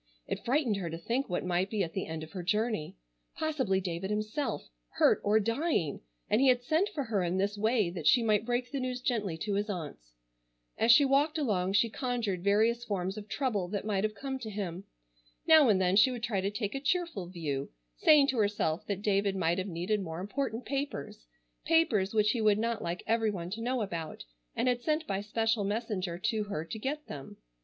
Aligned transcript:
It 0.25 0.43
frightened 0.43 0.77
her 0.77 0.89
to 0.89 0.97
think 0.97 1.29
what 1.29 1.45
might 1.45 1.69
be 1.69 1.83
at 1.83 1.93
the 1.93 2.07
end 2.07 2.23
of 2.23 2.31
her 2.31 2.41
journey. 2.41 2.97
Possibly 3.35 3.79
David 3.79 4.09
himself, 4.09 4.67
hurt 4.93 5.21
or 5.23 5.39
dying, 5.39 6.01
and 6.27 6.41
he 6.41 6.47
had 6.47 6.63
sent 6.63 6.89
for 6.89 7.03
her 7.03 7.21
in 7.21 7.37
this 7.37 7.55
way 7.55 7.91
that 7.91 8.07
she 8.07 8.23
might 8.23 8.43
break 8.43 8.71
the 8.71 8.79
news 8.79 8.99
gently 8.99 9.37
to 9.37 9.53
his 9.53 9.69
aunts. 9.69 10.13
As 10.75 10.91
she 10.91 11.05
walked 11.05 11.37
along 11.37 11.73
she 11.73 11.87
conjured 11.87 12.43
various 12.43 12.83
forms 12.83 13.15
of 13.15 13.29
trouble 13.29 13.67
that 13.67 13.85
might 13.85 14.03
have 14.03 14.15
come 14.15 14.39
to 14.39 14.49
him. 14.49 14.85
Now 15.45 15.69
and 15.69 15.79
then 15.79 15.95
she 15.95 16.09
would 16.09 16.23
try 16.23 16.41
to 16.41 16.49
take 16.49 16.73
a 16.73 16.79
cheerful 16.79 17.27
view, 17.27 17.69
saying 17.97 18.25
to 18.29 18.39
herself 18.39 18.83
that 18.87 19.03
David 19.03 19.35
might 19.35 19.59
have 19.59 19.67
needed 19.67 20.01
more 20.01 20.19
important 20.19 20.65
papers, 20.65 21.27
papers 21.63 22.11
which 22.11 22.31
he 22.31 22.41
would 22.41 22.57
not 22.57 22.81
like 22.81 23.03
everyone 23.05 23.51
to 23.51 23.61
know 23.61 23.83
about, 23.83 24.25
and 24.55 24.67
had 24.67 24.81
sent 24.81 25.05
by 25.05 25.21
special 25.21 25.63
messenger 25.63 26.17
to 26.17 26.45
her 26.45 26.65
to 26.65 26.79
get 26.79 27.05
them. 27.05 27.37